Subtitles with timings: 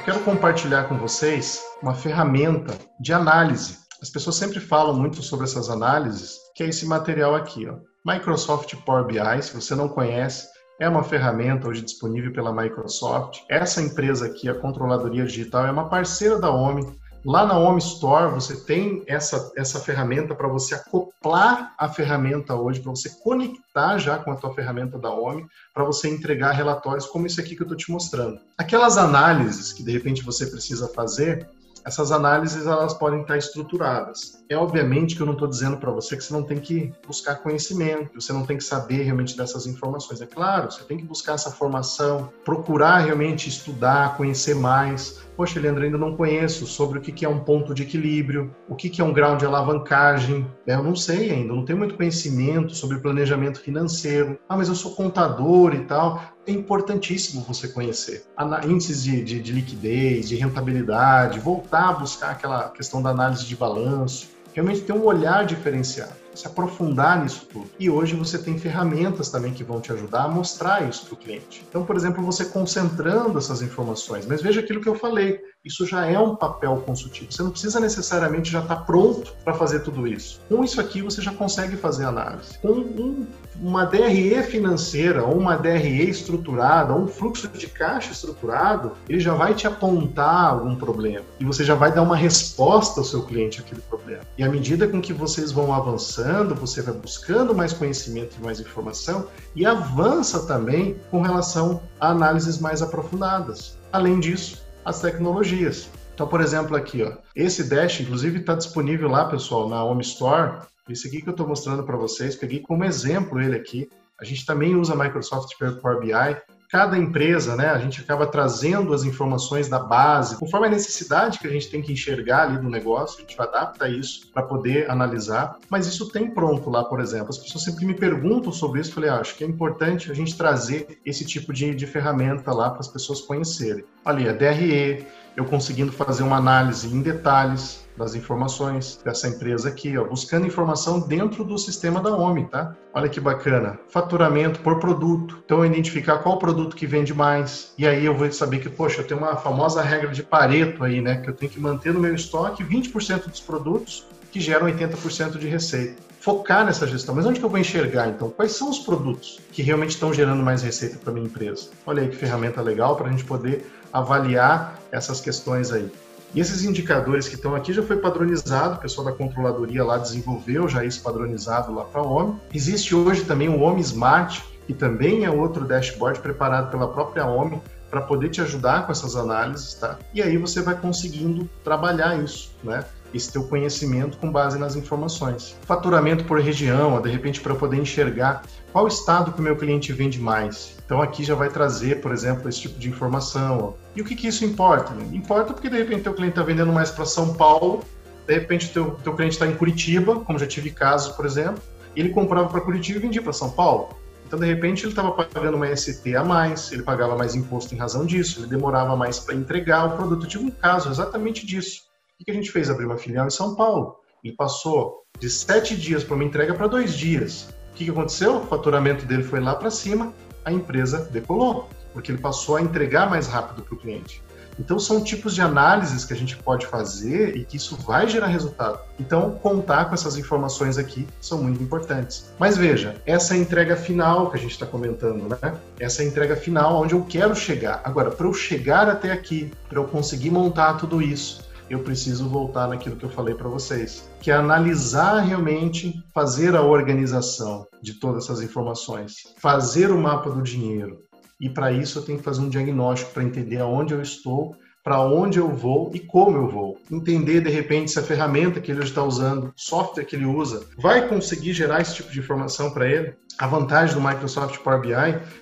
[0.00, 3.76] Eu quero compartilhar com vocês uma ferramenta de análise.
[4.00, 7.76] As pessoas sempre falam muito sobre essas análises, que é esse material aqui, ó.
[8.10, 10.48] Microsoft Power BI, se você não conhece,
[10.80, 13.40] é uma ferramenta hoje disponível pela Microsoft.
[13.50, 16.98] Essa empresa aqui, a Controladoria Digital, é uma parceira da OMI.
[17.24, 22.80] Lá na Home Store você tem essa, essa ferramenta para você acoplar a ferramenta hoje,
[22.80, 27.26] para você conectar já com a tua ferramenta da Home, para você entregar relatórios como
[27.26, 28.40] esse aqui que eu estou te mostrando.
[28.56, 31.46] Aquelas análises que de repente você precisa fazer,
[31.84, 34.44] essas análises elas podem estar estruturadas.
[34.48, 37.36] É obviamente que eu não estou dizendo para você que você não tem que buscar
[37.36, 40.20] conhecimento, você não tem que saber realmente dessas informações.
[40.20, 45.82] É claro, você tem que buscar essa formação, procurar realmente estudar, conhecer mais, Poxa, Leandro,
[45.82, 49.10] ainda não conheço sobre o que é um ponto de equilíbrio, o que é um
[49.10, 50.46] grau de alavancagem.
[50.66, 50.74] Né?
[50.74, 54.38] Eu não sei ainda, não tenho muito conhecimento sobre planejamento financeiro.
[54.46, 56.22] Ah, mas eu sou contador e tal.
[56.50, 58.24] É importantíssimo você conhecer.
[58.66, 63.54] Índices de, de, de liquidez, de rentabilidade, voltar a buscar aquela questão da análise de
[63.54, 67.70] balanço, realmente ter um olhar diferenciado se aprofundar nisso tudo.
[67.78, 71.16] E hoje você tem ferramentas também que vão te ajudar a mostrar isso para o
[71.16, 71.64] cliente.
[71.68, 76.06] Então, por exemplo, você concentrando essas informações, mas veja aquilo que eu falei, isso já
[76.06, 77.30] é um papel consultivo.
[77.30, 80.40] Você não precisa necessariamente já estar tá pronto para fazer tudo isso.
[80.48, 82.58] Com isso aqui, você já consegue fazer análise.
[82.58, 83.26] Com um,
[83.60, 89.34] uma DRE financeira, ou uma DRE estruturada, ou um fluxo de caixa estruturado, ele já
[89.34, 91.24] vai te apontar algum problema.
[91.38, 93.99] E você já vai dar uma resposta ao seu cliente àquele problema.
[94.36, 98.60] E à medida com que vocês vão avançando, você vai buscando mais conhecimento e mais
[98.60, 103.78] informação, e avança também com relação a análises mais aprofundadas.
[103.92, 105.88] Além disso, as tecnologias.
[106.14, 110.62] Então, por exemplo, aqui, ó, esse Dash, inclusive, está disponível lá, pessoal, na Home Store.
[110.88, 113.88] Esse aqui que eu estou mostrando para vocês, peguei como exemplo ele aqui.
[114.20, 116.36] A gente também usa Microsoft Power BI.
[116.70, 121.46] Cada empresa, né, a gente acaba trazendo as informações da base, conforme a necessidade que
[121.48, 125.58] a gente tem que enxergar ali do negócio, a gente adapta isso para poder analisar.
[125.68, 127.30] Mas isso tem pronto lá, por exemplo.
[127.30, 130.36] As pessoas sempre me perguntam sobre isso, falei, ah, acho que é importante a gente
[130.36, 133.84] trazer esse tipo de, de ferramenta lá para as pessoas conhecerem.
[134.04, 135.04] Ali, a DRE,
[135.36, 140.98] eu conseguindo fazer uma análise em detalhes das informações dessa empresa aqui, ó, buscando informação
[140.98, 142.74] dentro do sistema da OMI, tá?
[142.92, 143.78] Olha que bacana.
[143.88, 145.40] Faturamento por produto.
[145.44, 147.72] Então, identificar qual produto que vende mais.
[147.78, 151.00] E aí eu vou saber que, poxa, eu tenho uma famosa regra de Pareto aí,
[151.00, 151.16] né?
[151.16, 155.46] Que eu tenho que manter no meu estoque 20% dos produtos que geram 80% de
[155.46, 155.96] receita.
[156.20, 157.14] Focar nessa gestão.
[157.14, 158.30] Mas onde que eu vou enxergar, então?
[158.30, 161.70] Quais são os produtos que realmente estão gerando mais receita para minha empresa?
[161.86, 165.90] Olha aí que ferramenta legal para a gente poder avaliar essas questões aí.
[166.34, 170.68] E esses indicadores que estão aqui já foi padronizado, o pessoal da controladoria lá desenvolveu
[170.68, 172.36] já isso padronizado lá para a OMI.
[172.54, 177.60] Existe hoje também o OMI Smart, que também é outro dashboard preparado pela própria OMI
[177.90, 179.98] para poder te ajudar com essas análises, tá?
[180.14, 182.84] E aí você vai conseguindo trabalhar isso, né?
[183.12, 185.56] Esse teu conhecimento com base nas informações.
[185.62, 190.20] Faturamento por região, de repente para poder enxergar qual estado que o meu cliente vende
[190.20, 190.76] mais.
[190.84, 193.74] Então aqui já vai trazer, por exemplo, esse tipo de informação.
[193.94, 194.92] E o que, que isso importa?
[195.12, 197.84] Importa porque de repente teu cliente está vendendo mais para São Paulo,
[198.26, 201.62] de repente teu, teu cliente está em Curitiba, como já tive casos, por exemplo,
[201.96, 203.88] e ele comprava para Curitiba e vendia para São Paulo.
[204.30, 207.78] Então, de repente, ele estava pagando uma ST a mais, ele pagava mais imposto em
[207.78, 210.24] razão disso, ele demorava mais para entregar o produto.
[210.24, 211.89] Eu tive um caso exatamente disso.
[212.20, 212.68] O que a gente fez?
[212.68, 213.96] Abrir uma filial em São Paulo.
[214.22, 217.48] Ele passou de sete dias para uma entrega para dois dias.
[217.72, 218.36] O que aconteceu?
[218.36, 220.12] O faturamento dele foi lá para cima,
[220.44, 224.22] a empresa decolou, porque ele passou a entregar mais rápido para o cliente.
[224.58, 228.26] Então, são tipos de análises que a gente pode fazer e que isso vai gerar
[228.26, 228.80] resultado.
[228.98, 232.30] Então, contar com essas informações aqui são muito importantes.
[232.38, 235.54] Mas veja, essa é entrega final que a gente está comentando, né?
[235.78, 237.80] Essa é entrega final onde eu quero chegar.
[237.82, 242.66] Agora, para eu chegar até aqui, para eu conseguir montar tudo isso, eu preciso voltar
[242.68, 248.24] naquilo que eu falei para vocês, que é analisar realmente, fazer a organização de todas
[248.24, 251.04] essas informações, fazer o mapa do dinheiro.
[251.40, 255.00] E para isso eu tenho que fazer um diagnóstico para entender aonde eu estou, para
[255.00, 256.78] onde eu vou e como eu vou.
[256.90, 261.06] Entender de repente se a ferramenta que ele está usando, software que ele usa, vai
[261.06, 263.14] conseguir gerar esse tipo de informação para ele.
[263.40, 264.92] A vantagem do Microsoft Power BI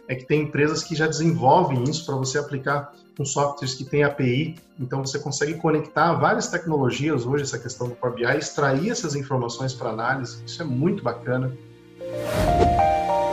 [0.06, 4.04] é que tem empresas que já desenvolvem isso para você aplicar com softwares que têm
[4.04, 9.16] API, então você consegue conectar várias tecnologias hoje, essa questão do Power BI, extrair essas
[9.16, 11.52] informações para análise, isso é muito bacana.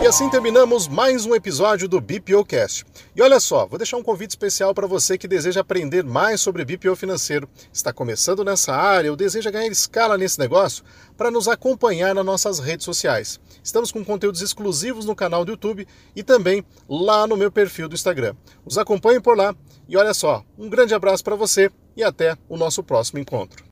[0.05, 2.85] E assim terminamos mais um episódio do BPOcast.
[3.15, 6.63] E olha só, vou deixar um convite especial para você que deseja aprender mais sobre
[6.63, 10.83] BPO financeiro, está começando nessa área ou deseja ganhar escala nesse negócio,
[11.17, 13.39] para nos acompanhar nas nossas redes sociais.
[13.63, 17.95] Estamos com conteúdos exclusivos no canal do YouTube e também lá no meu perfil do
[17.95, 18.35] Instagram.
[18.63, 19.55] Os acompanhem por lá
[19.89, 23.65] e olha só, um grande abraço para você e até o nosso próximo encontro.